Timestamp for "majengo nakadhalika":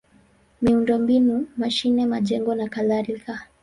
2.05-3.45